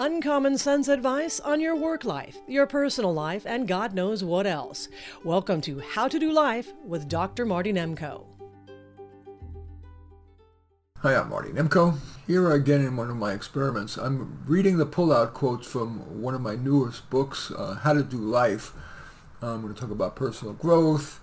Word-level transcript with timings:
Uncommon 0.00 0.58
sense 0.58 0.88
advice 0.88 1.38
on 1.38 1.60
your 1.60 1.76
work 1.76 2.02
life, 2.02 2.38
your 2.48 2.66
personal 2.66 3.14
life, 3.14 3.46
and 3.46 3.68
God 3.68 3.94
knows 3.94 4.24
what 4.24 4.44
else. 4.44 4.88
Welcome 5.22 5.60
to 5.60 5.78
How 5.78 6.08
to 6.08 6.18
Do 6.18 6.32
Life 6.32 6.72
with 6.84 7.08
Dr. 7.08 7.46
Marty 7.46 7.72
Nemko. 7.72 8.26
Hi, 10.98 11.14
I'm 11.14 11.28
Marty 11.28 11.50
Nemko. 11.50 11.96
Here 12.26 12.50
again 12.50 12.80
in 12.80 12.96
one 12.96 13.08
of 13.08 13.14
my 13.14 13.34
experiments. 13.34 13.96
I'm 13.96 14.42
reading 14.46 14.78
the 14.78 14.86
pullout 14.86 15.32
quotes 15.32 15.68
from 15.68 16.20
one 16.20 16.34
of 16.34 16.40
my 16.40 16.56
newest 16.56 17.08
books, 17.08 17.52
uh, 17.52 17.74
How 17.74 17.92
to 17.92 18.02
Do 18.02 18.16
Life. 18.16 18.72
I'm 19.40 19.62
going 19.62 19.72
to 19.72 19.80
talk 19.80 19.92
about 19.92 20.16
personal 20.16 20.54
growth, 20.54 21.20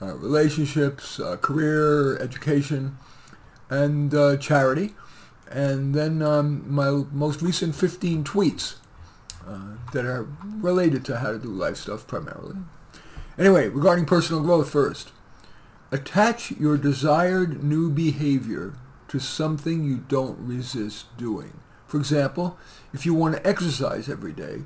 uh, 0.00 0.14
relationships, 0.14 1.20
uh, 1.20 1.36
career, 1.36 2.16
education, 2.22 2.96
and 3.68 4.14
uh, 4.14 4.38
charity. 4.38 4.94
And 5.54 5.94
then 5.94 6.20
um, 6.20 6.64
my 6.68 6.90
most 7.12 7.40
recent 7.40 7.76
15 7.76 8.24
tweets 8.24 8.74
uh, 9.46 9.76
that 9.92 10.04
are 10.04 10.26
related 10.42 11.04
to 11.04 11.18
how 11.18 11.30
to 11.30 11.38
do 11.38 11.48
life 11.48 11.76
stuff 11.76 12.08
primarily. 12.08 12.56
Anyway, 13.38 13.68
regarding 13.68 14.04
personal 14.04 14.42
growth 14.42 14.68
first. 14.68 15.12
Attach 15.92 16.50
your 16.50 16.76
desired 16.76 17.62
new 17.62 17.88
behavior 17.88 18.74
to 19.06 19.20
something 19.20 19.84
you 19.84 19.98
don't 20.08 20.36
resist 20.40 21.16
doing. 21.16 21.60
For 21.86 21.98
example, 21.98 22.58
if 22.92 23.06
you 23.06 23.14
want 23.14 23.36
to 23.36 23.46
exercise 23.46 24.08
every 24.08 24.32
day, 24.32 24.62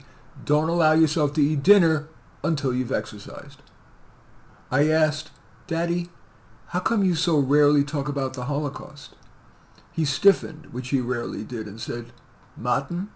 don't 0.46 0.70
allow 0.70 0.94
yourself 0.94 1.34
to 1.34 1.42
eat 1.42 1.62
dinner 1.62 2.08
until 2.42 2.72
you've 2.72 2.92
exercised. 2.92 3.60
I 4.70 4.88
asked, 4.88 5.32
Daddy, 5.66 6.08
how 6.68 6.80
come 6.80 7.04
you 7.04 7.14
so 7.14 7.36
rarely 7.36 7.84
talk 7.84 8.08
about 8.08 8.32
the 8.32 8.44
Holocaust? 8.44 9.14
He 9.98 10.04
stiffened, 10.04 10.66
which 10.66 10.90
he 10.90 11.00
rarely 11.00 11.42
did, 11.42 11.66
and 11.66 11.80
said, 11.80 12.12
Martin, 12.56 13.08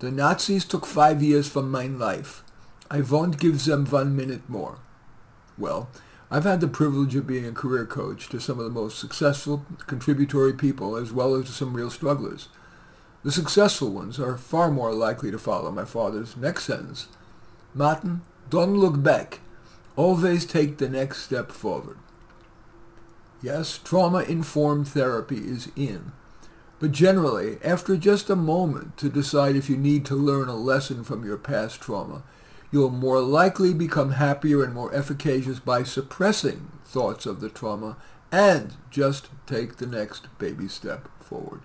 the 0.00 0.10
Nazis 0.10 0.66
took 0.66 0.84
five 0.84 1.22
years 1.22 1.48
from 1.48 1.70
my 1.70 1.86
life. 1.86 2.42
I 2.90 3.00
won't 3.00 3.40
give 3.40 3.64
them 3.64 3.86
one 3.86 4.14
minute 4.14 4.46
more. 4.46 4.76
Well, 5.56 5.88
I've 6.30 6.44
had 6.44 6.60
the 6.60 6.68
privilege 6.68 7.14
of 7.14 7.26
being 7.26 7.46
a 7.46 7.52
career 7.52 7.86
coach 7.86 8.28
to 8.28 8.40
some 8.40 8.58
of 8.58 8.66
the 8.66 8.70
most 8.70 8.98
successful 8.98 9.64
contributory 9.86 10.52
people 10.52 10.96
as 10.96 11.14
well 11.14 11.34
as 11.34 11.46
to 11.46 11.52
some 11.52 11.72
real 11.72 11.88
strugglers. 11.88 12.50
The 13.24 13.32
successful 13.32 13.88
ones 13.88 14.20
are 14.20 14.36
far 14.36 14.70
more 14.70 14.92
likely 14.92 15.30
to 15.30 15.38
follow 15.38 15.70
my 15.70 15.86
father's 15.86 16.36
next 16.36 16.64
sentence. 16.64 17.08
Martin, 17.72 18.20
don't 18.50 18.76
look 18.76 19.02
back. 19.02 19.40
Always 19.96 20.44
take 20.44 20.76
the 20.76 20.90
next 20.90 21.22
step 21.22 21.50
forward. 21.50 21.96
Yes, 23.40 23.78
trauma-informed 23.78 24.88
therapy 24.88 25.38
is 25.38 25.70
in. 25.76 26.12
But 26.80 26.92
generally, 26.92 27.58
after 27.64 27.96
just 27.96 28.30
a 28.30 28.36
moment 28.36 28.96
to 28.98 29.08
decide 29.08 29.56
if 29.56 29.68
you 29.68 29.76
need 29.76 30.04
to 30.06 30.14
learn 30.14 30.48
a 30.48 30.56
lesson 30.56 31.04
from 31.04 31.24
your 31.24 31.36
past 31.36 31.80
trauma, 31.80 32.22
you'll 32.70 32.90
more 32.90 33.20
likely 33.20 33.74
become 33.74 34.12
happier 34.12 34.62
and 34.62 34.74
more 34.74 34.94
efficacious 34.94 35.58
by 35.58 35.82
suppressing 35.82 36.70
thoughts 36.84 37.26
of 37.26 37.40
the 37.40 37.48
trauma 37.48 37.96
and 38.30 38.74
just 38.90 39.28
take 39.46 39.76
the 39.76 39.86
next 39.86 40.26
baby 40.38 40.68
step 40.68 41.08
forward. 41.20 41.62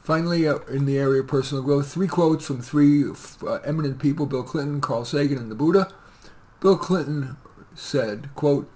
Finally, 0.00 0.46
uh, 0.46 0.58
in 0.68 0.84
the 0.84 0.98
area 0.98 1.22
of 1.22 1.26
personal 1.26 1.62
growth, 1.62 1.90
three 1.90 2.06
quotes 2.06 2.44
from 2.46 2.60
three 2.60 3.04
uh, 3.46 3.54
eminent 3.64 3.98
people, 3.98 4.26
Bill 4.26 4.42
Clinton, 4.42 4.80
Carl 4.80 5.04
Sagan, 5.04 5.38
and 5.38 5.50
the 5.50 5.54
Buddha. 5.54 5.90
Bill 6.60 6.76
Clinton 6.76 7.36
said, 7.74 8.28
quote, 8.34 8.70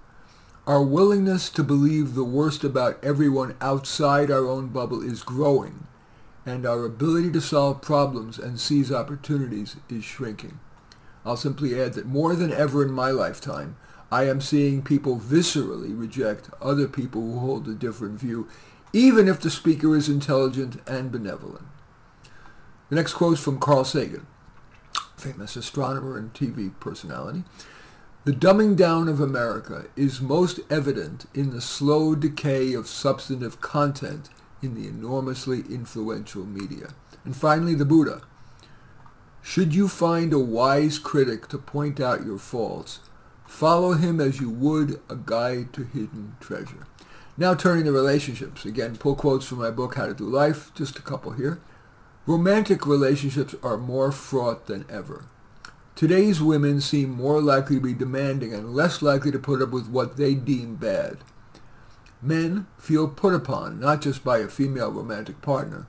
our 0.69 0.83
willingness 0.83 1.49
to 1.49 1.65
believe 1.65 2.15
the 2.15 2.23
worst 2.23 2.63
about 2.63 3.03
everyone 3.03 3.57
outside 3.59 4.31
our 4.31 4.47
own 4.47 4.69
bubble 4.69 5.03
is 5.03 5.23
growing, 5.23 5.87
and 6.45 6.67
our 6.67 6.85
ability 6.85 7.33
to 7.33 7.41
solve 7.41 7.81
problems 7.81 8.39
and 8.39 8.61
seize 8.61 8.93
opportunities 8.93 9.77
is 9.89 10.05
shrinking. 10.05 10.61
I'll 11.25 11.39
simply 11.39 11.81
add 11.81 11.95
that 11.95 12.05
more 12.05 12.35
than 12.35 12.53
ever 12.53 12.85
in 12.85 12.93
my 12.93 13.11
lifetime, 13.11 13.77
I 14.13 14.25
am 14.25 14.43
seeing 14.43 14.83
people 14.83 15.19
viscerally 15.19 15.99
reject 15.99 16.51
other 16.61 16.87
people 16.87 17.23
who 17.23 17.39
hold 17.39 17.67
a 17.67 17.73
different 17.73 18.21
view, 18.21 18.47
even 18.93 19.27
if 19.27 19.41
the 19.41 19.49
speaker 19.49 19.97
is 19.97 20.11
intelligent 20.11 20.83
and 20.87 21.11
benevolent. 21.11 21.67
The 22.91 22.97
next 22.97 23.15
quote 23.15 23.39
is 23.39 23.41
from 23.43 23.59
Carl 23.59 23.85
Sagan, 23.85 24.27
famous 25.17 25.57
astronomer 25.57 26.19
and 26.19 26.35
TV 26.35 26.79
personality. 26.79 27.45
The 28.29 28.35
dumbing 28.35 28.77
down 28.77 29.09
of 29.09 29.21
America 29.21 29.87
is 29.97 30.21
most 30.21 30.61
evident 30.69 31.25
in 31.33 31.49
the 31.49 31.63
slow 31.63 32.15
decay 32.15 32.75
of 32.75 32.87
substantive 32.87 33.63
content 33.63 34.29
in 34.61 34.75
the 34.75 34.87
enormously 34.87 35.61
influential 35.61 36.45
media. 36.45 36.89
And 37.25 37.35
finally, 37.35 37.75
the 37.75 37.87
Buddha. 37.87 38.21
Should 39.41 39.75
you 39.75 39.89
find 39.89 40.35
a 40.35 40.39
wise 40.39 40.99
critic 40.99 41.49
to 41.49 41.57
point 41.57 42.01
out 42.01 42.27
your 42.27 42.37
faults, 42.37 43.01
follow 43.47 43.95
him 43.95 44.21
as 44.21 44.41
you 44.41 44.51
would 44.51 45.01
a 45.09 45.17
guide 45.17 45.73
to 45.73 45.85
hidden 45.85 46.37
treasure. 46.39 46.87
Now 47.39 47.55
turning 47.55 47.87
to 47.87 47.93
relationships. 47.93 48.67
Again, 48.67 48.99
pull 48.99 49.15
quotes 49.15 49.47
from 49.47 49.61
my 49.61 49.71
book, 49.71 49.95
How 49.95 50.05
to 50.05 50.13
Do 50.13 50.25
Life, 50.25 50.71
just 50.75 50.99
a 50.99 51.03
couple 51.03 51.33
here. 51.33 51.63
Romantic 52.27 52.87
relationships 52.87 53.55
are 53.63 53.79
more 53.79 54.13
fraught 54.13 54.67
than 54.67 54.85
ever. 54.91 55.25
Today's 55.99 56.41
women 56.41 56.81
seem 56.81 57.11
more 57.11 57.43
likely 57.43 57.75
to 57.75 57.83
be 57.83 57.93
demanding 57.93 58.55
and 58.55 58.73
less 58.73 59.03
likely 59.03 59.33
to 59.33 59.39
put 59.41 59.61
up 59.61 59.71
with 59.71 59.89
what 59.89 60.17
they 60.17 60.33
deem 60.33 60.77
bad. 60.77 61.19
Men 62.23 62.69
feel 62.79 63.09
put 63.09 63.35
upon 63.35 63.81
not 63.81 64.01
just 64.01 64.23
by 64.23 64.39
a 64.39 64.47
female 64.47 64.93
romantic 64.93 65.43
partner, 65.43 65.89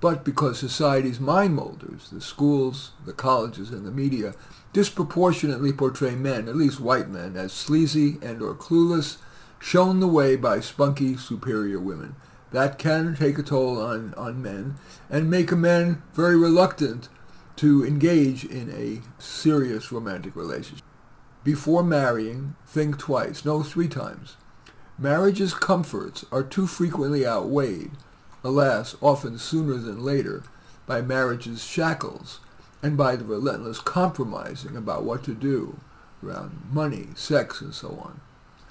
but 0.00 0.24
because 0.24 0.60
society's 0.60 1.18
mind 1.18 1.56
molders, 1.56 2.08
the 2.10 2.20
schools, 2.20 2.92
the 3.04 3.12
colleges, 3.12 3.70
and 3.70 3.84
the 3.84 3.90
media, 3.90 4.32
disproportionately 4.72 5.72
portray 5.72 6.14
men, 6.14 6.46
at 6.46 6.54
least 6.54 6.78
white 6.78 7.08
men, 7.08 7.36
as 7.36 7.52
sleazy 7.52 8.18
and 8.22 8.40
or 8.40 8.54
clueless, 8.54 9.16
shown 9.58 9.98
the 9.98 10.06
way 10.06 10.36
by 10.36 10.60
spunky, 10.60 11.16
superior 11.16 11.80
women. 11.80 12.14
That 12.52 12.78
can 12.78 13.16
take 13.16 13.38
a 13.38 13.42
toll 13.42 13.82
on, 13.82 14.14
on 14.14 14.40
men 14.40 14.76
and 15.10 15.28
make 15.28 15.50
a 15.50 15.56
man 15.56 16.00
very 16.14 16.36
reluctant 16.36 17.08
to 17.58 17.84
engage 17.84 18.44
in 18.44 18.70
a 18.70 19.22
serious 19.22 19.92
romantic 19.92 20.34
relationship. 20.34 20.84
Before 21.44 21.82
marrying, 21.82 22.56
think 22.66 22.98
twice, 22.98 23.44
no, 23.44 23.62
three 23.62 23.88
times. 23.88 24.36
Marriage's 24.98 25.54
comforts 25.54 26.24
are 26.32 26.42
too 26.42 26.66
frequently 26.66 27.26
outweighed 27.26 27.92
alas, 28.44 28.96
often 29.00 29.38
sooner 29.38 29.74
than 29.74 30.04
later, 30.04 30.42
by 30.86 31.00
marriage's 31.00 31.64
shackles 31.64 32.40
and 32.82 32.96
by 32.96 33.16
the 33.16 33.24
relentless 33.24 33.80
compromising 33.80 34.76
about 34.76 35.04
what 35.04 35.24
to 35.24 35.34
do 35.34 35.80
around 36.24 36.62
money, 36.70 37.08
sex, 37.14 37.60
and 37.60 37.74
so 37.74 37.88
on. 38.02 38.20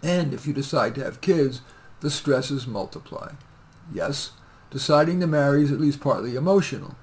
And 0.02 0.34
if 0.34 0.48
you 0.48 0.54
decide 0.54 0.96
to 0.96 1.04
have 1.04 1.22
kids, 1.22 1.62
the 2.00 2.10
stresses 2.10 2.68
multiply. 2.68 3.34
Yes, 3.94 4.32
deciding 4.70 5.20
to 5.20 5.28
marry 5.28 5.64
is 5.64 5.72
at 5.72 5.82
least 5.82 6.00
partly 6.00 6.36
emotional. 6.36 6.96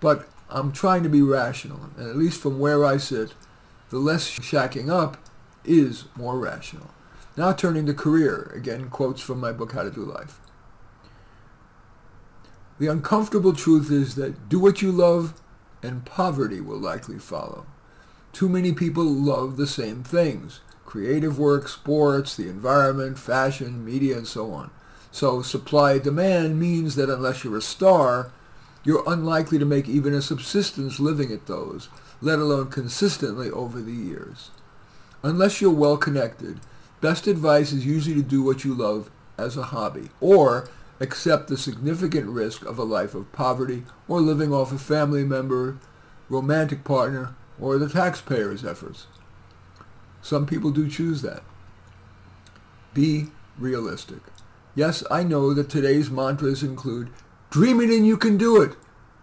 But 0.00 0.28
I'm 0.50 0.72
trying 0.72 1.02
to 1.04 1.08
be 1.08 1.22
rational, 1.22 1.90
and 1.96 2.08
at 2.08 2.16
least 2.16 2.40
from 2.40 2.58
where 2.58 2.84
I 2.84 2.96
sit, 2.96 3.34
the 3.90 3.98
less 3.98 4.28
shacking 4.38 4.90
up 4.90 5.16
is 5.64 6.04
more 6.16 6.38
rational. 6.38 6.90
Now 7.36 7.52
turning 7.52 7.86
to 7.86 7.94
career, 7.94 8.52
again 8.54 8.90
quotes 8.90 9.20
from 9.20 9.40
my 9.40 9.52
book 9.52 9.72
How 9.72 9.84
to 9.84 9.90
Do 9.90 10.00
Life. 10.00 10.40
The 12.78 12.88
uncomfortable 12.88 13.52
truth 13.52 13.90
is 13.90 14.14
that 14.16 14.48
do 14.48 14.58
what 14.58 14.82
you 14.82 14.90
love 14.90 15.40
and 15.82 16.04
poverty 16.04 16.60
will 16.60 16.78
likely 16.78 17.18
follow. 17.18 17.66
Too 18.32 18.48
many 18.48 18.72
people 18.72 19.04
love 19.04 19.56
the 19.56 19.66
same 19.66 20.02
things. 20.02 20.60
Creative 20.86 21.38
work, 21.38 21.68
sports, 21.68 22.36
the 22.36 22.48
environment, 22.48 23.18
fashion, 23.18 23.84
media, 23.84 24.16
and 24.16 24.26
so 24.26 24.50
on. 24.52 24.70
So 25.12 25.42
supply-demand 25.42 26.58
means 26.58 26.94
that 26.96 27.10
unless 27.10 27.44
you're 27.44 27.58
a 27.58 27.62
star, 27.62 28.32
you're 28.84 29.04
unlikely 29.06 29.58
to 29.58 29.64
make 29.64 29.88
even 29.88 30.14
a 30.14 30.22
subsistence 30.22 30.98
living 30.98 31.32
at 31.32 31.46
those, 31.46 31.88
let 32.20 32.38
alone 32.38 32.70
consistently 32.70 33.50
over 33.50 33.80
the 33.80 33.92
years. 33.92 34.50
Unless 35.22 35.60
you're 35.60 35.70
well 35.70 35.96
connected, 35.96 36.60
best 37.00 37.26
advice 37.26 37.72
is 37.72 37.84
usually 37.84 38.16
to 38.16 38.22
do 38.22 38.42
what 38.42 38.64
you 38.64 38.74
love 38.74 39.10
as 39.36 39.56
a 39.56 39.64
hobby, 39.64 40.08
or 40.20 40.68
accept 41.00 41.48
the 41.48 41.56
significant 41.56 42.26
risk 42.26 42.64
of 42.64 42.78
a 42.78 42.84
life 42.84 43.14
of 43.14 43.32
poverty 43.32 43.84
or 44.06 44.20
living 44.20 44.52
off 44.52 44.72
a 44.72 44.78
family 44.78 45.24
member, 45.24 45.78
romantic 46.28 46.84
partner, 46.84 47.34
or 47.58 47.78
the 47.78 47.88
taxpayer's 47.88 48.64
efforts. 48.64 49.06
Some 50.22 50.46
people 50.46 50.70
do 50.70 50.88
choose 50.88 51.22
that. 51.22 51.42
Be 52.92 53.28
realistic. 53.58 54.20
Yes, 54.74 55.02
I 55.10 55.22
know 55.22 55.54
that 55.54 55.68
today's 55.68 56.10
mantras 56.10 56.62
include, 56.62 57.10
dream 57.50 57.80
it 57.80 57.90
and 57.90 58.06
you 58.06 58.16
can 58.16 58.36
do 58.36 58.60
it. 58.62 58.76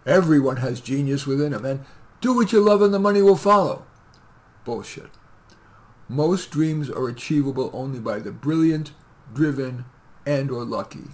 Everyone 0.06 0.58
has 0.58 0.80
genius 0.80 1.26
within 1.26 1.52
them, 1.52 1.64
and 1.64 1.84
do 2.20 2.34
what 2.34 2.52
you 2.52 2.60
love 2.60 2.82
and 2.82 2.94
the 2.94 2.98
money 2.98 3.22
will 3.22 3.36
follow. 3.36 3.84
Bullshit. 4.64 5.10
Most 6.08 6.50
dreams 6.50 6.88
are 6.88 7.08
achievable 7.08 7.70
only 7.72 7.98
by 7.98 8.18
the 8.18 8.32
brilliant, 8.32 8.92
driven, 9.34 9.84
and 10.26 10.50
or 10.50 10.64
lucky 10.64 11.10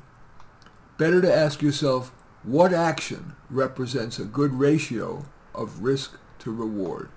better 0.96 1.20
to 1.20 1.34
ask 1.34 1.62
yourself 1.62 2.12
what 2.42 2.72
action 2.72 3.34
represents 3.50 4.18
a 4.18 4.24
good 4.24 4.54
ratio 4.54 5.24
of 5.54 5.82
risk 5.82 6.18
to 6.38 6.52
reward. 6.52 7.08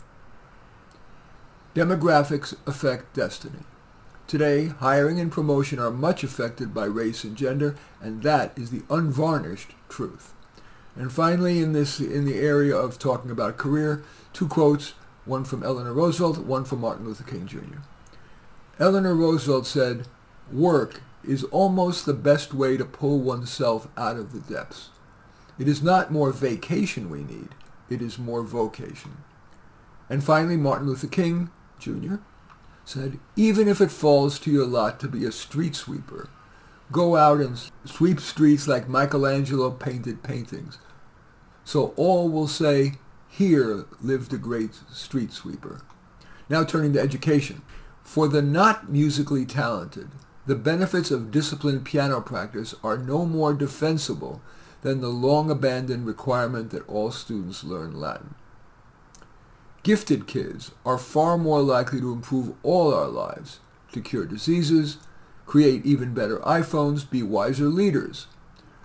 Demographics 1.75 2.55
affect 2.65 3.13
destiny. 3.13 3.59
Today, 4.27 4.65
hiring 4.65 5.21
and 5.21 5.31
promotion 5.31 5.79
are 5.79 5.89
much 5.89 6.21
affected 6.21 6.73
by 6.73 6.83
race 6.83 7.23
and 7.23 7.37
gender, 7.37 7.77
and 8.01 8.23
that 8.23 8.51
is 8.57 8.71
the 8.71 8.83
unvarnished 8.89 9.71
truth. 9.87 10.33
And 10.97 11.13
finally, 11.13 11.61
in 11.61 11.71
this 11.71 12.01
in 12.01 12.25
the 12.25 12.37
area 12.37 12.75
of 12.75 12.99
talking 12.99 13.31
about 13.31 13.55
career, 13.55 14.03
two 14.33 14.49
quotes, 14.49 14.95
one 15.23 15.45
from 15.45 15.63
Eleanor 15.63 15.93
Roosevelt, 15.93 16.39
one 16.39 16.65
from 16.65 16.81
Martin 16.81 17.05
Luther 17.05 17.23
King 17.23 17.47
Jr. 17.47 17.79
Eleanor 18.77 19.15
Roosevelt 19.15 19.65
said, 19.65 20.09
"Work 20.51 20.99
is 21.23 21.45
almost 21.45 22.05
the 22.05 22.13
best 22.13 22.53
way 22.53 22.75
to 22.75 22.83
pull 22.83 23.21
oneself 23.21 23.87
out 23.95 24.17
of 24.17 24.33
the 24.33 24.41
depths. 24.41 24.89
It 25.57 25.69
is 25.69 25.81
not 25.81 26.11
more 26.11 26.33
vacation 26.33 27.09
we 27.09 27.23
need, 27.23 27.55
it 27.89 28.01
is 28.01 28.19
more 28.19 28.43
vocation." 28.43 29.19
And 30.09 30.21
finally, 30.21 30.57
Martin 30.57 30.87
Luther 30.87 31.07
King 31.07 31.49
Jr 31.79 32.15
said, 32.87 33.19
even 33.35 33.67
if 33.67 33.81
it 33.81 33.91
falls 33.91 34.39
to 34.39 34.51
your 34.51 34.65
lot 34.65 34.99
to 34.99 35.07
be 35.07 35.25
a 35.25 35.31
street 35.31 35.75
sweeper, 35.75 36.29
go 36.91 37.17
out 37.17 37.41
and 37.41 37.59
sweep 37.85 38.19
streets 38.19 38.67
like 38.67 38.87
Michelangelo 38.87 39.71
painted 39.71 40.23
paintings. 40.23 40.77
So 41.65 41.93
all 41.97 42.29
will 42.29 42.47
say, 42.47 42.93
here 43.27 43.85
lived 44.01 44.31
a 44.31 44.37
great 44.37 44.73
street 44.91 45.33
sweeper. 45.33 45.81
Now 46.49 46.63
turning 46.63 46.93
to 46.93 47.01
education. 47.01 47.61
For 48.03 48.29
the 48.29 48.41
not 48.41 48.89
musically 48.89 49.45
talented, 49.45 50.09
the 50.45 50.55
benefits 50.55 51.11
of 51.11 51.29
disciplined 51.29 51.83
piano 51.83 52.21
practice 52.21 52.73
are 52.85 52.97
no 52.97 53.25
more 53.25 53.53
defensible 53.53 54.41
than 54.81 55.01
the 55.01 55.09
long 55.09 55.51
abandoned 55.51 56.05
requirement 56.05 56.69
that 56.69 56.87
all 56.87 57.11
students 57.11 57.65
learn 57.65 57.99
Latin. 57.99 58.35
Gifted 59.87 60.27
kids 60.27 60.71
are 60.85 60.97
far 60.97 61.37
more 61.37 61.61
likely 61.61 62.01
to 62.01 62.11
improve 62.11 62.55
all 62.61 62.93
our 62.93 63.07
lives, 63.07 63.61
to 63.93 64.01
cure 64.01 64.25
diseases, 64.25 64.97
create 65.45 65.85
even 65.85 66.13
better 66.13 66.39
iPhones, 66.39 67.09
be 67.09 67.23
wiser 67.23 67.69
leaders. 67.69 68.27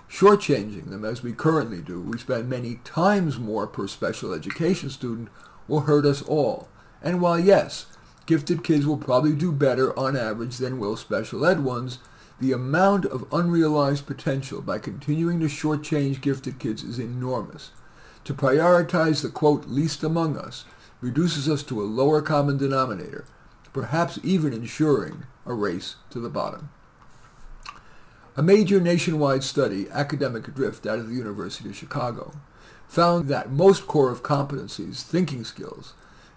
Shortchanging 0.09 0.91
them 0.91 1.05
as 1.05 1.21
we 1.21 1.33
currently 1.33 1.81
do, 1.81 2.01
we 2.01 2.19
spend 2.19 2.49
many 2.49 2.77
times 2.85 3.37
more 3.37 3.67
per 3.67 3.89
special 3.89 4.33
education 4.33 4.91
student, 4.91 5.29
will 5.67 5.81
hurt 5.81 6.07
us 6.07 6.23
all. 6.23 6.69
And 7.03 7.21
while 7.21 7.41
yes, 7.41 7.87
gifted 8.27 8.63
kids 8.63 8.87
will 8.87 8.97
probably 8.97 9.35
do 9.35 9.51
better 9.51 9.99
on 9.99 10.17
average 10.17 10.59
than 10.59 10.79
will 10.79 10.97
special 10.97 11.45
ed 11.45 11.65
ones, 11.65 11.99
the 12.39 12.53
amount 12.53 13.07
of 13.07 13.27
unrealized 13.33 14.07
potential 14.07 14.63
by 14.63 14.79
continuing 14.79 15.41
to 15.41 15.47
shortchange 15.47 16.21
gifted 16.21 16.61
kids 16.61 16.85
is 16.85 17.01
enormous. 17.01 17.73
To 18.23 18.33
prioritize 18.33 19.23
the 19.23 19.31
quote 19.31 19.67
least 19.67 20.05
among 20.05 20.39
us 20.39 20.65
reduces 21.03 21.49
us 21.49 21.63
to 21.65 21.83
a 21.83 21.85
lower 21.85 22.23
common 22.23 22.57
denominator, 22.57 23.27
perhaps 23.75 24.19
even 24.23 24.55
ensuring 24.55 25.25
a 25.45 25.53
race 25.53 25.97
to 26.09 26.21
the 26.21 26.31
bottom. 26.31 26.71
A 28.37 28.43
major 28.43 28.81
nationwide 28.81 29.45
study, 29.45 29.89
Academically 29.91 30.53
Adrift, 30.53 30.87
out 30.87 30.99
of 30.99 31.09
the 31.09 31.15
University 31.17 31.69
of 31.69 31.77
Chicago, 31.77 32.33
found 32.89 33.29
that 33.29 33.51
most 33.51 33.87
core 33.87 34.11
of 34.11 34.23
competencies, 34.23 35.03
thinking 35.03 35.45
skills, 35.45 35.93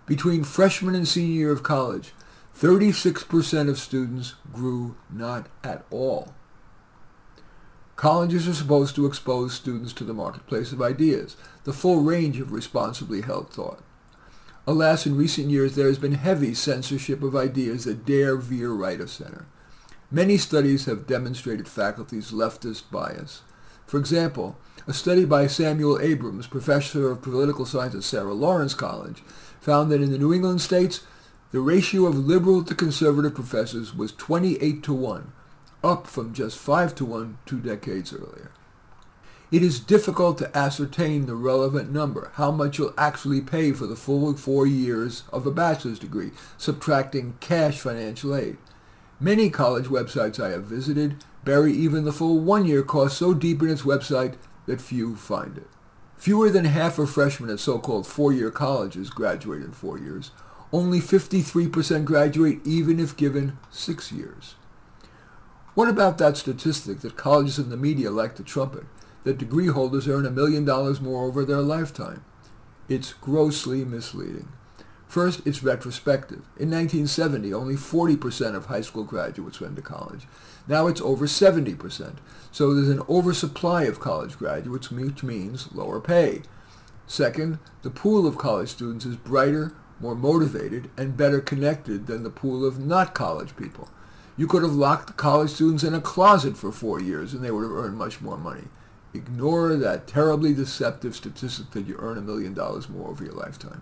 between 0.05 0.43
freshman 0.43 0.95
and 0.95 1.07
senior 1.07 1.33
year 1.33 1.51
of 1.51 1.63
college, 1.63 2.13
36% 2.57 3.69
of 3.69 3.79
students 3.79 4.35
grew 4.51 4.95
not 5.09 5.47
at 5.63 5.85
all. 5.91 6.33
Colleges 7.95 8.47
are 8.47 8.53
supposed 8.53 8.95
to 8.95 9.05
expose 9.05 9.53
students 9.53 9.93
to 9.93 10.03
the 10.03 10.13
marketplace 10.13 10.71
of 10.71 10.81
ideas, 10.81 11.37
the 11.63 11.73
full 11.73 12.01
range 12.01 12.39
of 12.39 12.51
responsibly 12.51 13.21
held 13.21 13.51
thought. 13.51 13.81
Alas, 14.67 15.05
in 15.05 15.15
recent 15.15 15.49
years 15.49 15.75
there 15.75 15.87
has 15.87 15.99
been 15.99 16.13
heavy 16.13 16.55
censorship 16.55 17.21
of 17.21 17.35
ideas 17.35 17.85
that 17.85 18.05
dare 18.05 18.35
veer 18.35 18.71
right 18.71 18.99
of 18.99 19.11
center. 19.11 19.45
Many 20.09 20.37
studies 20.37 20.85
have 20.85 21.05
demonstrated 21.05 21.67
faculty's 21.67 22.31
leftist 22.31 22.89
bias. 22.89 23.43
For 23.85 23.97
example, 23.97 24.57
a 24.87 24.93
study 24.93 25.23
by 25.23 25.45
Samuel 25.45 25.99
Abrams, 26.01 26.47
professor 26.47 27.11
of 27.11 27.21
political 27.21 27.65
science 27.65 27.93
at 27.93 28.03
Sarah 28.03 28.33
Lawrence 28.33 28.73
College, 28.73 29.21
found 29.61 29.91
that 29.91 30.01
in 30.01 30.11
the 30.11 30.17
New 30.17 30.33
England 30.33 30.61
states, 30.61 31.01
the 31.51 31.59
ratio 31.59 32.05
of 32.07 32.17
liberal 32.17 32.63
to 32.63 32.73
conservative 32.73 33.35
professors 33.35 33.95
was 33.95 34.11
28 34.13 34.81
to 34.81 34.93
1, 34.93 35.31
up 35.83 36.07
from 36.07 36.33
just 36.33 36.57
5 36.57 36.95
to 36.95 37.05
1 37.05 37.37
two 37.45 37.59
decades 37.59 38.11
earlier. 38.11 38.51
It 39.51 39.61
is 39.61 39.79
difficult 39.79 40.39
to 40.39 40.57
ascertain 40.57 41.25
the 41.27 41.35
relevant 41.35 41.91
number, 41.91 42.31
how 42.33 42.49
much 42.51 42.79
you'll 42.79 42.95
actually 42.97 43.41
pay 43.41 43.71
for 43.73 43.85
the 43.85 43.95
full 43.95 44.33
four 44.35 44.65
years 44.65 45.23
of 45.31 45.45
a 45.45 45.51
bachelor's 45.51 45.99
degree, 45.99 46.31
subtracting 46.57 47.37
cash 47.39 47.79
financial 47.79 48.35
aid. 48.35 48.57
Many 49.19 49.49
college 49.49 49.85
websites 49.85 50.43
I 50.43 50.49
have 50.49 50.65
visited 50.65 51.23
bury 51.43 51.73
even 51.73 52.05
the 52.05 52.11
full 52.11 52.39
one-year 52.39 52.81
cost 52.81 53.17
so 53.17 53.33
deep 53.33 53.61
in 53.61 53.69
its 53.69 53.83
website 53.83 54.33
that 54.65 54.81
few 54.81 55.15
find 55.15 55.57
it. 55.57 55.67
Fewer 56.17 56.49
than 56.49 56.65
half 56.65 56.97
of 56.97 57.11
freshmen 57.11 57.51
at 57.51 57.59
so-called 57.59 58.07
four-year 58.07 58.49
colleges 58.49 59.11
graduate 59.11 59.61
in 59.61 59.71
four 59.71 59.99
years. 59.99 60.31
Only 60.73 60.99
53% 60.99 62.03
graduate 62.03 62.61
even 62.65 62.99
if 62.99 63.15
given 63.15 63.57
six 63.69 64.11
years. 64.11 64.55
What 65.75 65.87
about 65.87 66.17
that 66.17 66.35
statistic 66.35 67.01
that 67.01 67.15
colleges 67.15 67.59
and 67.59 67.71
the 67.71 67.77
media 67.77 68.09
like 68.09 68.35
to 68.35 68.43
trumpet? 68.43 68.85
That 69.25 69.37
degree 69.37 69.67
holders 69.67 70.07
earn 70.07 70.25
a 70.25 70.31
million 70.31 70.63
dollars 70.63 71.01
more 71.01 71.25
over 71.25 71.43
their 71.43 71.61
lifetime. 71.61 72.23
It's 72.87 73.13
grossly 73.13 73.83
misleading. 73.83 74.47
First, 75.07 75.45
it's 75.45 75.63
retrospective. 75.63 76.39
In 76.57 76.69
1970, 76.69 77.53
only 77.53 77.75
40% 77.75 78.55
of 78.55 78.67
high 78.67 78.81
school 78.81 79.03
graduates 79.03 79.59
went 79.59 79.75
to 79.75 79.81
college. 79.81 80.27
Now 80.67 80.87
it's 80.87 81.01
over 81.01 81.25
70%. 81.25 82.17
So 82.51 82.73
there's 82.73 82.89
an 82.89 83.01
oversupply 83.09 83.83
of 83.83 83.99
college 83.99 84.37
graduates, 84.37 84.91
which 84.91 85.23
means 85.23 85.73
lower 85.73 85.99
pay. 85.99 86.43
Second, 87.07 87.59
the 87.81 87.89
pool 87.89 88.27
of 88.27 88.37
college 88.37 88.69
students 88.69 89.05
is 89.05 89.15
brighter, 89.15 89.73
more 89.99 90.15
motivated, 90.15 90.89
and 90.97 91.17
better 91.17 91.39
connected 91.39 92.07
than 92.07 92.23
the 92.23 92.29
pool 92.29 92.65
of 92.65 92.79
not 92.79 93.13
college 93.13 93.55
people. 93.55 93.89
You 94.37 94.47
could 94.47 94.63
have 94.63 94.73
locked 94.73 95.15
college 95.17 95.51
students 95.51 95.83
in 95.83 95.93
a 95.93 96.01
closet 96.01 96.57
for 96.57 96.71
four 96.71 96.99
years 96.99 97.33
and 97.33 97.43
they 97.43 97.51
would 97.51 97.63
have 97.63 97.71
earned 97.71 97.97
much 97.97 98.21
more 98.21 98.37
money. 98.37 98.65
Ignore 99.15 99.75
that 99.75 100.07
terribly 100.07 100.53
deceptive 100.53 101.15
statistic 101.15 101.71
that 101.71 101.87
you 101.87 101.95
earn 101.99 102.17
a 102.17 102.21
million 102.21 102.53
dollars 102.53 102.89
more 102.89 103.09
over 103.09 103.23
your 103.23 103.33
lifetime. 103.33 103.81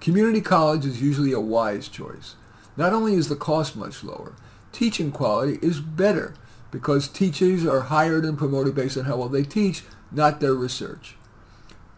Community 0.00 0.40
college 0.40 0.84
is 0.84 1.00
usually 1.00 1.32
a 1.32 1.40
wise 1.40 1.88
choice. 1.88 2.34
Not 2.76 2.92
only 2.92 3.14
is 3.14 3.28
the 3.28 3.36
cost 3.36 3.76
much 3.76 4.02
lower, 4.02 4.34
teaching 4.72 5.12
quality 5.12 5.58
is 5.62 5.80
better 5.80 6.34
because 6.70 7.06
teachers 7.06 7.64
are 7.64 7.82
hired 7.82 8.24
and 8.24 8.36
promoted 8.36 8.74
based 8.74 8.98
on 8.98 9.04
how 9.04 9.16
well 9.16 9.28
they 9.28 9.44
teach, 9.44 9.84
not 10.10 10.40
their 10.40 10.54
research. 10.54 11.16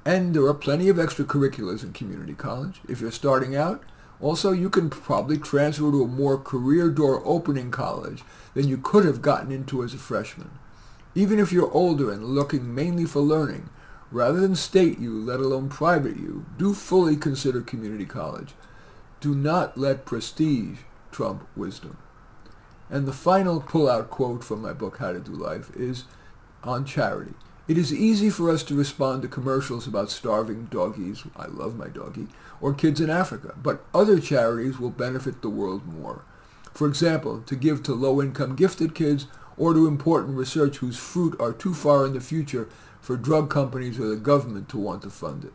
And 0.05 0.35
there 0.35 0.47
are 0.47 0.55
plenty 0.55 0.89
of 0.89 0.97
extracurriculars 0.99 1.83
in 1.83 1.93
community 1.95 2.35
college. 2.35 2.81
If 2.89 3.01
you're 3.01 3.11
starting 3.11 3.57
out, 3.57 3.83
also 4.21 4.53
you 4.53 4.71
can 4.71 4.91
probably 4.91 5.39
transfer 5.39 5.91
to 5.91 6.05
a 6.05 6.07
more 6.07 6.39
career 6.39 6.91
door 6.91 7.23
opening 7.25 7.71
college 7.71 8.23
than 8.55 8.69
you 8.69 8.77
could 8.77 9.05
have 9.05 9.23
gotten 9.23 9.51
into 9.51 9.83
as 9.83 9.95
a 9.95 9.99
freshman. 9.99 10.51
Even 11.17 11.39
if 11.39 11.51
you're 11.51 11.73
older 11.73 12.13
and 12.13 12.23
looking 12.23 12.75
mainly 12.75 13.07
for 13.07 13.21
learning, 13.21 13.71
rather 14.11 14.39
than 14.39 14.55
state 14.55 14.99
you, 14.99 15.19
let 15.19 15.41
alone 15.41 15.71
private 15.71 16.19
you, 16.19 16.45
do 16.59 16.75
fully 16.75 17.17
consider 17.17 17.63
community 17.63 18.05
college. 18.05 18.53
Do 19.21 19.35
not 19.35 19.79
let 19.79 20.05
prestige 20.05 20.81
trump 21.11 21.49
wisdom. 21.57 21.97
And 22.91 23.07
the 23.07 23.15
final 23.15 23.63
pull-out 23.63 24.11
quote 24.11 24.45
from 24.45 24.61
my 24.61 24.75
book, 24.75 24.99
How 24.99 25.13
to 25.13 25.19
Do 25.19 25.33
Life, 25.33 25.75
is 25.75 26.05
on 26.63 26.85
charity. 26.85 27.33
It 27.67 27.79
is 27.79 27.95
easy 27.95 28.29
for 28.29 28.51
us 28.51 28.63
to 28.65 28.75
respond 28.75 29.23
to 29.23 29.29
commercials 29.29 29.87
about 29.87 30.11
starving 30.11 30.67
doggies, 30.67 31.25
I 31.35 31.47
love 31.47 31.79
my 31.79 31.89
doggie, 31.89 32.29
or 32.61 32.75
kids 32.75 33.01
in 33.01 33.09
Africa, 33.09 33.55
but 33.61 33.83
other 33.95 34.21
charities 34.21 34.79
will 34.79 34.91
benefit 34.91 35.41
the 35.41 35.49
world 35.49 35.87
more. 35.87 36.27
For 36.75 36.87
example, 36.87 37.41
to 37.47 37.57
give 37.57 37.83
to 37.85 37.95
low-income 37.95 38.55
gifted 38.55 38.95
kids 38.95 39.27
or 39.57 39.73
to 39.75 39.87
important 39.87 40.37
research 40.37 40.79
whose 40.79 40.99
fruit 40.99 41.35
are 41.41 41.53
too 41.53 41.75
far 41.75 42.07
in 42.07 42.13
the 42.13 42.21
future 42.21 42.69
for 43.01 43.17
drug 43.17 43.51
companies 43.51 43.99
or 43.99 44.09
the 44.09 44.17
government 44.17 44.69
to 44.69 44.79
want 44.79 45.03
to 45.03 45.11
fund 45.11 45.45
it. 45.45 45.53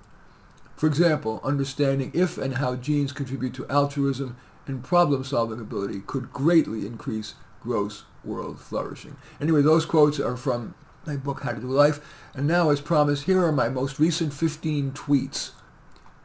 For 0.75 0.88
example, 0.88 1.41
understanding 1.43 2.12
if 2.13 2.38
and 2.38 2.55
how 2.55 2.75
genes 2.75 3.12
contribute 3.12 3.53
to 3.55 3.67
altruism 3.70 4.38
and 4.65 4.84
problem-solving 4.84 5.60
ability 5.60 6.01
could 6.08 6.34
greatly 6.34 6.88
increase 6.88 7.36
gross 7.60 8.03
world 8.24 8.60
flourishing. 8.60 9.17
Anyway, 9.39 9.62
those 9.62 9.86
quotes 9.86 10.20
are 10.20 10.38
from 10.38 10.74
my 11.05 11.15
book, 11.15 11.41
How 11.41 11.51
to 11.51 11.62
Do 11.62 11.67
Life. 11.67 12.00
And 12.34 12.48
now, 12.48 12.70
as 12.70 12.81
promised, 12.81 13.25
here 13.25 13.43
are 13.43 13.51
my 13.51 13.70
most 13.70 14.00
recent 14.00 14.34
15 14.34 14.91
tweets. 14.91 15.51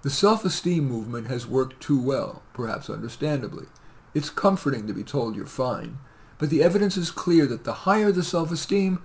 The 0.02 0.10
self-esteem 0.10 0.84
movement 0.84 1.26
has 1.28 1.46
worked 1.46 1.82
too 1.82 2.00
well, 2.00 2.42
perhaps 2.52 2.88
understandably. 2.88 3.66
It's 4.14 4.30
comforting 4.30 4.86
to 4.86 4.94
be 4.94 5.02
told 5.02 5.34
you're 5.36 5.46
fine, 5.46 5.98
but 6.38 6.50
the 6.50 6.62
evidence 6.62 6.96
is 6.96 7.10
clear 7.10 7.46
that 7.46 7.64
the 7.64 7.72
higher 7.72 8.12
the 8.12 8.22
self-esteem, 8.22 9.02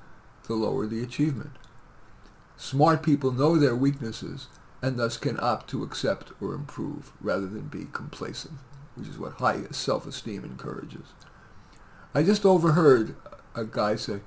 the 0.47 0.53
lower 0.53 0.85
the 0.85 1.03
achievement. 1.03 1.51
Smart 2.57 3.01
people 3.03 3.31
know 3.31 3.57
their 3.57 3.75
weaknesses 3.75 4.47
and 4.81 4.97
thus 4.97 5.17
can 5.17 5.39
opt 5.39 5.69
to 5.69 5.83
accept 5.83 6.31
or 6.41 6.53
improve 6.53 7.11
rather 7.21 7.47
than 7.47 7.67
be 7.67 7.87
complacent, 7.93 8.55
which 8.95 9.07
is 9.07 9.17
what 9.17 9.33
high 9.33 9.61
self-esteem 9.71 10.43
encourages. 10.43 11.13
I 12.13 12.23
just 12.23 12.45
overheard 12.45 13.15
a 13.55 13.63
guy 13.63 13.95
say, 13.95 14.21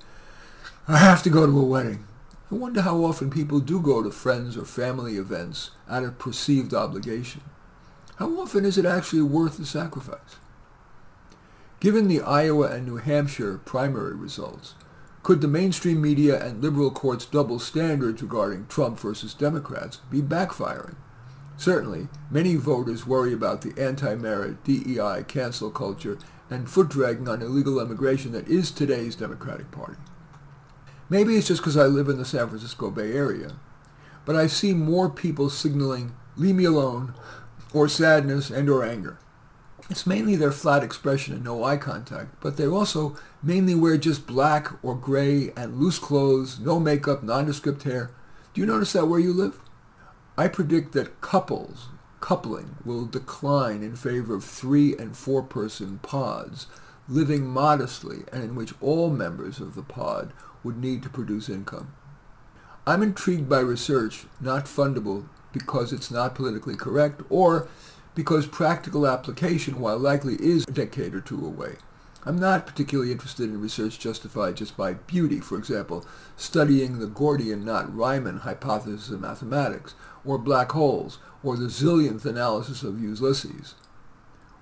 I 0.88 0.98
have 0.98 1.22
to 1.24 1.30
go 1.30 1.46
to 1.46 1.60
a 1.60 1.64
wedding. 1.64 2.06
I 2.50 2.56
wonder 2.56 2.82
how 2.82 3.04
often 3.04 3.30
people 3.30 3.58
do 3.58 3.80
go 3.80 4.02
to 4.02 4.10
friends 4.10 4.56
or 4.56 4.64
family 4.64 5.16
events 5.16 5.70
out 5.88 6.04
of 6.04 6.18
perceived 6.18 6.72
obligation. 6.72 7.40
How 8.16 8.28
often 8.40 8.64
is 8.64 8.78
it 8.78 8.86
actually 8.86 9.22
worth 9.22 9.56
the 9.56 9.66
sacrifice? 9.66 10.36
Given 11.84 12.08
the 12.08 12.22
Iowa 12.22 12.68
and 12.68 12.86
New 12.86 12.96
Hampshire 12.96 13.58
primary 13.58 14.14
results, 14.14 14.72
could 15.22 15.42
the 15.42 15.48
mainstream 15.48 16.00
media 16.00 16.42
and 16.42 16.62
liberal 16.62 16.90
courts' 16.90 17.26
double 17.26 17.58
standards 17.58 18.22
regarding 18.22 18.68
Trump 18.68 18.98
versus 18.98 19.34
Democrats 19.34 19.98
be 20.10 20.22
backfiring? 20.22 20.94
Certainly, 21.58 22.08
many 22.30 22.54
voters 22.54 23.06
worry 23.06 23.34
about 23.34 23.60
the 23.60 23.78
anti-merit, 23.78 24.64
DEI, 24.64 25.24
cancel 25.28 25.70
culture, 25.70 26.16
and 26.48 26.70
foot 26.70 26.88
dragging 26.88 27.28
on 27.28 27.42
illegal 27.42 27.78
immigration 27.78 28.32
that 28.32 28.48
is 28.48 28.70
today's 28.70 29.14
Democratic 29.14 29.70
Party. 29.70 29.98
Maybe 31.10 31.36
it's 31.36 31.48
just 31.48 31.60
because 31.60 31.76
I 31.76 31.84
live 31.84 32.08
in 32.08 32.16
the 32.16 32.24
San 32.24 32.48
Francisco 32.48 32.90
Bay 32.90 33.12
Area, 33.12 33.56
but 34.24 34.36
I 34.36 34.46
see 34.46 34.72
more 34.72 35.10
people 35.10 35.50
signaling, 35.50 36.14
leave 36.34 36.54
me 36.54 36.64
alone, 36.64 37.12
or 37.74 37.88
sadness 37.88 38.48
and 38.48 38.70
or 38.70 38.82
anger. 38.82 39.18
It's 39.90 40.06
mainly 40.06 40.34
their 40.34 40.52
flat 40.52 40.82
expression 40.82 41.34
and 41.34 41.44
no 41.44 41.62
eye 41.62 41.76
contact, 41.76 42.40
but 42.40 42.56
they 42.56 42.66
also 42.66 43.16
mainly 43.42 43.74
wear 43.74 43.98
just 43.98 44.26
black 44.26 44.68
or 44.82 44.94
gray 44.94 45.50
and 45.56 45.78
loose 45.78 45.98
clothes, 45.98 46.58
no 46.58 46.80
makeup, 46.80 47.22
nondescript 47.22 47.82
hair. 47.82 48.10
Do 48.54 48.60
you 48.60 48.66
notice 48.66 48.94
that 48.94 49.08
where 49.08 49.20
you 49.20 49.32
live? 49.32 49.58
I 50.38 50.48
predict 50.48 50.92
that 50.92 51.20
couples, 51.20 51.88
coupling, 52.20 52.76
will 52.84 53.04
decline 53.04 53.82
in 53.82 53.94
favor 53.94 54.34
of 54.34 54.44
three 54.44 54.96
and 54.96 55.16
four 55.16 55.42
person 55.42 55.98
pods, 55.98 56.66
living 57.06 57.46
modestly 57.46 58.24
and 58.32 58.42
in 58.42 58.54
which 58.54 58.72
all 58.80 59.10
members 59.10 59.60
of 59.60 59.74
the 59.74 59.82
pod 59.82 60.32
would 60.62 60.78
need 60.78 61.02
to 61.02 61.10
produce 61.10 61.50
income. 61.50 61.92
I'm 62.86 63.02
intrigued 63.02 63.48
by 63.48 63.60
research 63.60 64.24
not 64.40 64.64
fundable 64.64 65.26
because 65.52 65.92
it's 65.92 66.10
not 66.10 66.34
politically 66.34 66.74
correct 66.74 67.22
or 67.28 67.68
because 68.14 68.46
practical 68.46 69.06
application, 69.06 69.80
while 69.80 69.98
likely, 69.98 70.34
is 70.36 70.64
a 70.68 70.72
decade 70.72 71.14
or 71.14 71.20
two 71.20 71.44
away. 71.44 71.76
I'm 72.26 72.38
not 72.38 72.66
particularly 72.66 73.12
interested 73.12 73.50
in 73.50 73.60
research 73.60 73.98
justified 73.98 74.56
just 74.56 74.76
by 74.76 74.94
beauty, 74.94 75.40
for 75.40 75.58
example, 75.58 76.06
studying 76.36 76.98
the 76.98 77.06
Gordian 77.06 77.64
knot 77.64 77.94
Riemann 77.94 78.38
hypothesis 78.38 79.10
of 79.10 79.20
mathematics, 79.20 79.94
or 80.24 80.38
black 80.38 80.72
holes, 80.72 81.18
or 81.42 81.56
the 81.56 81.66
zillionth 81.66 82.24
analysis 82.24 82.82
of 82.82 83.02
Ulysses. 83.02 83.74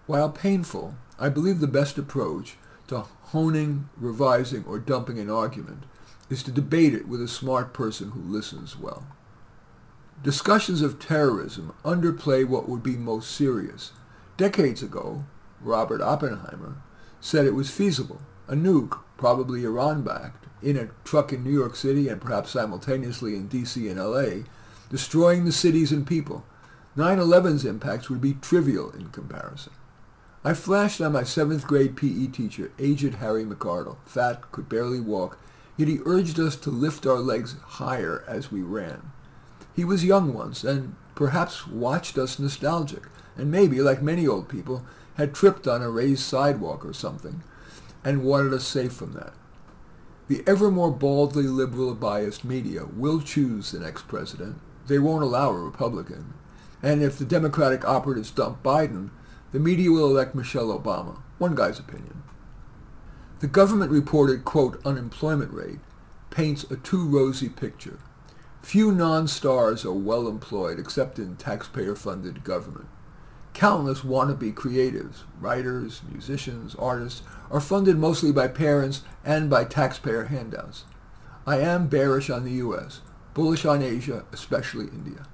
While 0.07 0.31
painful, 0.31 0.97
I 1.21 1.29
believe 1.29 1.61
the 1.61 1.69
best 1.69 1.99
approach 1.99 2.57
to 2.89 3.05
honing, 3.27 3.89
revising, 3.97 4.65
or 4.67 4.81
dumping 4.81 5.21
an 5.21 5.31
argument 5.31 5.85
is 6.29 6.43
to 6.43 6.51
debate 6.51 6.95
it 6.95 7.07
with 7.07 7.23
a 7.23 7.29
smart 7.29 7.73
person 7.73 8.11
who 8.11 8.21
listens 8.21 8.77
well. 8.77 9.07
Discussions 10.23 10.83
of 10.83 10.99
terrorism 10.99 11.73
underplay 11.85 12.47
what 12.47 12.69
would 12.69 12.83
be 12.83 12.97
most 12.97 13.31
serious. 13.31 13.93
Decades 14.37 14.83
ago, 14.83 15.25
Robert 15.61 16.01
Oppenheimer 16.01 16.83
said 17.21 17.47
it 17.47 17.55
was 17.55 17.71
feasible. 17.71 18.23
A 18.49 18.55
nuke, 18.55 18.99
probably 19.17 19.65
Iran-backed, 19.65 20.47
in 20.63 20.77
a 20.77 20.91
truck 21.05 21.33
in 21.33 21.45
New 21.45 21.51
York 21.51 21.77
City 21.77 22.09
and 22.09 22.21
perhaps 22.21 22.51
simultaneously 22.51 23.35
in 23.35 23.49
D.C. 23.49 23.89
and 23.89 23.99
L.A., 23.99 24.45
destroying 24.91 25.45
the 25.45 25.53
cities 25.53 25.93
and 25.93 26.07
people. 26.07 26.45
9-11's 26.97 27.65
impacts 27.65 28.11
would 28.11 28.21
be 28.21 28.35
trivial 28.35 28.91
in 28.91 29.09
comparison. 29.11 29.73
I 30.45 30.55
flashed 30.55 31.01
on 31.01 31.13
my 31.13 31.23
seventh 31.23 31.67
grade 31.67 31.97
PE 31.97 32.27
teacher, 32.29 32.73
aged 32.79 33.15
Harry 33.15 33.45
McArdle, 33.45 33.99
fat, 34.05 34.51
could 34.51 34.69
barely 34.69 35.01
walk, 35.01 35.39
Yet 35.77 35.89
he 35.89 36.01
urged 36.05 36.39
us 36.39 36.57
to 36.57 36.71
lift 36.71 37.07
our 37.07 37.19
legs 37.19 37.57
higher 37.63 38.25
as 38.29 38.53
we 38.53 38.63
ran. 38.63 39.13
He 39.75 39.85
was 39.85 40.05
young 40.05 40.35
once, 40.35 40.65
and 40.65 40.95
perhaps 41.15 41.67
watched 41.67 42.19
us 42.19 42.39
nostalgic, 42.39 43.05
and 43.37 43.51
maybe, 43.51 43.81
like 43.81 44.03
many 44.03 44.27
old 44.27 44.49
people, 44.49 44.85
had 45.15 45.35
tripped 45.35 45.67
on 45.67 45.83
a 45.83 45.91
raised 45.91 46.23
sidewalk 46.23 46.85
or 46.85 46.93
something, 46.93 47.43
and 48.05 48.25
wanted 48.25 48.53
us 48.53 48.67
safe 48.67 48.93
from 48.93 49.13
that. 49.13 49.33
The 50.29 50.43
ever 50.47 50.71
more 50.71 50.91
baldly 50.91 51.45
liberal 51.45 51.95
biased 51.95 52.45
media 52.45 52.87
will 52.87 53.21
choose 53.21 53.71
the 53.71 53.81
next 53.81 54.09
president. 54.09 54.61
They 54.87 54.99
won't 54.99 55.23
allow 55.23 55.51
a 55.51 55.59
Republican. 55.59 56.35
And 56.83 57.03
if 57.03 57.19
the 57.19 57.25
Democratic 57.25 57.87
operatives 57.87 58.31
dump 58.31 58.63
Biden, 58.63 59.11
the 59.53 59.59
media 59.59 59.91
will 59.91 60.07
elect 60.07 60.35
Michelle 60.35 60.77
Obama. 60.77 61.21
One 61.39 61.55
guy's 61.55 61.79
opinion. 61.79 62.23
The 63.41 63.47
government 63.47 63.91
reported, 63.91 64.45
quote, 64.45 64.81
unemployment 64.85 65.53
rate 65.53 65.81
paints 66.31 66.65
a 66.71 66.77
too 66.77 67.07
rosy 67.07 67.49
picture. 67.49 67.99
Few 68.63 68.93
non-stars 68.93 69.85
are 69.85 69.93
well 69.93 70.29
employed 70.29 70.79
except 70.79 71.19
in 71.19 71.37
taxpayer-funded 71.37 72.45
government. 72.45 72.87
Countless 73.55 74.01
wannabe 74.01 74.55
creatives, 74.55 75.25
writers, 75.39 76.01
musicians, 76.11 76.75
artists, 76.77 77.23
are 77.51 77.61
funded 77.61 77.99
mostly 77.99 78.33
by 78.33 78.49
parents 78.49 79.03
and 79.25 79.51
by 79.51 79.65
taxpayer 79.65 80.25
handouts. 80.25 80.85
I 81.47 81.59
am 81.59 81.89
bearish 81.89 82.31
on 82.31 82.45
the 82.45 82.53
U.S., 82.53 83.01
bullish 83.35 83.65
on 83.65 83.83
Asia, 83.83 84.25
especially 84.33 84.87
India. 84.87 85.27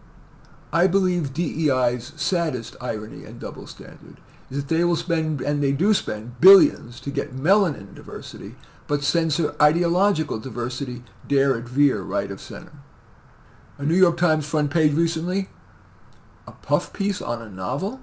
I 0.73 0.87
believe 0.87 1.35
DEI's 1.35 2.13
saddest 2.17 2.77
irony 2.81 3.25
and 3.25 3.39
double 3.39 3.67
standard 3.67 4.17
is 4.51 4.65
that 4.65 4.75
they 4.75 4.85
will 4.85 4.97
spend, 4.97 5.43
and 5.43 5.63
they 5.63 5.73
do 5.73 5.93
spend, 5.93 6.41
billions 6.41 6.99
to 7.01 7.11
get 7.11 7.37
melanin 7.37 7.95
diversity, 7.95 8.55
but 8.87 9.05
censor 9.05 9.55
ideological 9.61 10.39
diversity, 10.39 11.03
dare 11.27 11.57
it 11.57 11.69
veer 11.69 12.01
right 12.01 12.31
of 12.31 12.41
center. 12.41 12.73
A 13.81 13.85
New 13.85 13.95
York 13.95 14.17
Times 14.17 14.45
front 14.45 14.73
page 14.73 14.93
recently, 14.93 15.47
a 16.49 16.53
puff 16.53 16.93
piece 16.93 17.23
on 17.23 17.41
a 17.41 17.49
novel? 17.49 18.01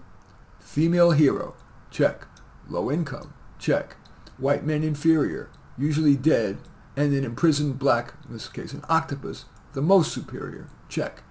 Female 0.58 1.12
hero, 1.12 1.53
check. 1.91 2.27
Low 2.70 2.89
income, 2.89 3.34
check. 3.60 3.98
White 4.38 4.63
men 4.63 4.84
inferior, 4.84 5.50
usually 5.77 6.15
dead, 6.15 6.60
and 6.96 7.13
an 7.13 7.25
imprisoned 7.25 7.77
black, 7.77 8.13
in 8.25 8.32
this 8.32 8.48
case 8.48 8.72
an 8.72 8.86
octopus, 8.88 9.46
the 9.74 9.82
most 9.82 10.13
superior, 10.13 10.70
check. 10.88 11.24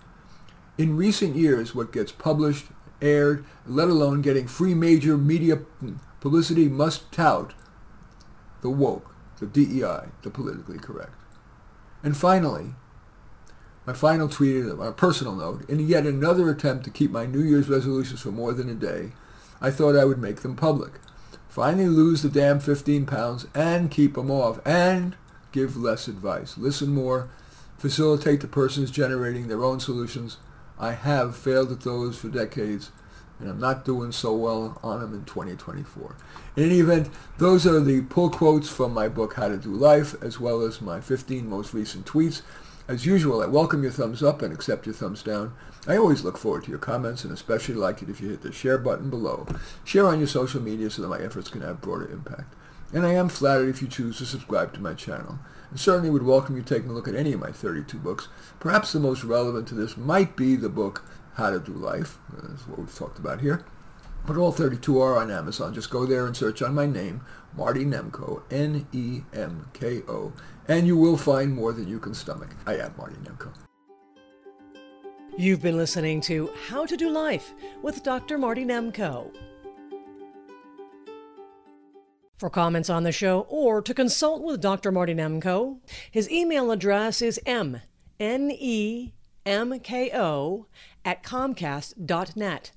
In 0.77 0.95
recent 0.95 1.37
years, 1.37 1.75
what 1.75 1.91
gets 1.91 2.13
published 2.13 2.67
aired, 3.01 3.47
let 3.67 3.89
alone 3.89 4.21
getting 4.21 4.47
free 4.47 4.75
major 4.75 5.17
media 5.17 5.61
publicity 6.21 6.69
must 6.69 7.11
tout 7.11 7.55
the 8.61 8.69
woke, 8.69 9.15
the 9.41 9.47
DEI, 9.47 10.11
the 10.21 10.29
politically 10.29 10.79
correct. 10.79 11.15
And 12.03 12.15
finally, 12.15 12.75
my 13.87 13.93
final 13.93 14.29
tweet 14.29 14.65
on 14.65 14.81
a 14.81 14.93
personal 14.93 15.35
note, 15.35 15.69
in 15.69 15.81
yet 15.81 16.07
another 16.07 16.49
attempt 16.51 16.85
to 16.85 16.91
keep 16.91 17.11
my 17.11 17.27
New 17.27 17.43
Year's 17.43 17.69
resolutions 17.69 18.21
for 18.21 18.31
more 18.31 18.53
than 18.53 18.69
a 18.69 18.75
day, 18.75 19.13
I 19.61 19.71
thought 19.71 19.97
I 19.97 20.05
would 20.05 20.19
make 20.19 20.41
them 20.41 20.57
public. 20.57 20.93
Finally 21.49 21.87
lose 21.87 22.23
the 22.23 22.29
damn 22.29 22.61
15 22.61 23.07
pounds 23.07 23.47
and 23.55 23.91
keep 23.91 24.15
them 24.15 24.31
off 24.31 24.59
and 24.67 25.17
give 25.53 25.77
less 25.77 26.09
advice. 26.09 26.59
Listen 26.59 26.95
more, 26.95 27.29
facilitate 27.79 28.41
the 28.41 28.49
persons 28.49 28.91
generating 28.91 29.49
their 29.49 29.63
own 29.63 29.79
solutions, 29.81 30.39
I 30.79 30.93
have 30.93 31.37
failed 31.37 31.71
at 31.71 31.83
those 31.83 32.19
for 32.19 32.29
decades, 32.29 32.91
and 33.39 33.49
I'm 33.49 33.61
not 33.61 33.85
doing 33.85 34.11
so 34.11 34.35
well 34.35 34.79
on 34.83 35.01
them 35.01 35.15
in 35.15 35.25
2024. 35.25 36.17
In 36.57 36.65
any 36.65 36.81
event, 36.81 37.11
those 37.39 37.67
are 37.67 37.81
the 37.81 38.03
pull 38.03 38.31
quotes 38.31 38.69
from 38.69 38.93
my 38.93 39.09
book, 39.09 39.35
How 39.35 39.49
to 39.49 39.57
Do 39.57 39.71
Life, 39.71 40.21
as 40.23 40.41
well 40.41 40.63
as 40.63 40.81
my 40.81 41.01
15 41.01 41.49
most 41.49 41.73
recent 41.73 42.07
tweets. 42.07 42.43
As 42.87 43.07
usual, 43.07 43.41
I 43.41 43.47
welcome 43.47 43.83
your 43.83 43.93
thumbs 43.93 44.23
up 44.23 44.43
and 44.43 44.53
accept 44.53 44.85
your 44.85 44.95
thumbs 44.95 45.23
down. 45.23 45.55
I 45.89 45.97
always 45.97 46.23
look 46.23 46.37
forward 46.37 46.65
to 46.65 46.71
your 46.71 46.79
comments 46.79 47.25
and 47.25 47.33
especially 47.33 47.77
like 47.77 48.03
it 48.03 48.11
if 48.11 48.21
you 48.21 48.29
hit 48.29 48.43
the 48.43 48.53
share 48.53 48.77
button 48.77 49.09
below. 49.09 49.47
Share 49.85 50.07
on 50.07 50.19
your 50.19 50.29
social 50.29 50.61
media 50.61 50.91
so 50.91 51.01
that 51.01 51.09
my 51.09 51.19
efforts 51.19 51.49
can 51.49 51.63
have 51.63 51.81
broader 51.81 52.07
impact. 52.07 52.55
And 52.93 53.07
I 53.07 53.15
am 53.15 53.31
flattered 53.31 53.71
if 53.71 53.81
you 53.81 53.89
choose 53.89 54.19
to 54.19 54.27
subscribe 54.27 54.75
to 54.75 54.81
my 54.81 54.93
channel 54.93 55.39
and 55.71 55.81
certainly 55.81 56.11
would 56.11 56.25
welcome 56.25 56.59
you 56.59 56.63
taking 56.63 56.91
a 56.91 56.93
look 56.93 57.09
at 57.09 57.15
any 57.15 57.33
of 57.33 57.41
my 57.41 57.53
32 57.53 57.97
books. 57.97 58.29
Perhaps 58.61 58.93
the 58.93 59.01
most 59.01 59.25
relevant 59.25 59.67
to 59.69 59.75
this 59.75 59.97
might 59.97 60.37
be 60.37 60.55
the 60.55 60.69
book 60.69 61.07
How 61.37 61.49
to 61.49 61.61
Do 61.61 61.73
Life. 61.73 62.19
That's 62.31 62.69
what 62.69 62.81
we've 62.81 62.95
talked 62.95 63.19
about 63.19 63.41
here. 63.41 63.65
But 64.27 64.37
all 64.37 64.53
32 64.53 65.01
are 65.01 65.17
on 65.17 65.31
Amazon. 65.31 65.73
Just 65.73 65.91
go 65.91 66.05
there 66.05 66.27
and 66.27 66.37
search 66.37 66.61
on 66.61 66.75
my 66.75 66.87
name, 66.87 67.23
Marty 67.57 67.85
Nemko, 67.85 68.43
N-E-M-K-O, 68.51 70.33
and 70.69 70.87
you 70.87 70.97
will 70.97 71.17
find 71.17 71.53
more 71.53 71.73
than 71.73 71.89
you 71.89 71.99
can 71.99 72.15
stomach. 72.15 72.51
I 72.67 72.77
am 72.77 72.95
Marty 72.97 73.17
Nemko. 73.17 73.53
You've 75.37 75.63
been 75.63 75.77
listening 75.77 76.21
to 76.23 76.51
How 76.69 76.87
to 76.87 76.97
Do 76.97 77.11
Life 77.11 77.55
with 77.83 78.05
Dr. 78.05 78.39
Marty 78.39 78.65
Nemko. 78.65 79.35
For 82.39 82.49
comments 82.49 82.89
on 82.89 83.03
the 83.03 83.11
show 83.11 83.47
or 83.49 83.83
to 83.83 83.93
consult 83.93 84.43
with 84.43 84.61
Dr. 84.61 84.93
Marty 84.93 85.15
Nemko, 85.15 85.79
his 86.11 86.31
email 86.31 86.71
address 86.71 87.21
is 87.21 87.41
m 87.47 87.81
n 88.21 88.51
e 88.53 89.13
m 89.45 89.79
k 89.81 90.11
o 90.15 90.67
at 91.05 91.25
comcast.net. 91.25 92.71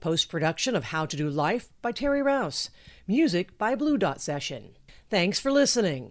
Post 0.00 0.28
production 0.28 0.74
of 0.74 0.84
How 0.84 1.06
to 1.06 1.16
Do 1.16 1.30
Life 1.30 1.68
by 1.80 1.92
Terry 1.92 2.22
Rouse. 2.22 2.70
Music 3.06 3.56
by 3.56 3.76
Blue 3.76 3.96
Dot 3.96 4.20
Session. 4.20 4.70
Thanks 5.08 5.38
for 5.38 5.52
listening. 5.52 6.10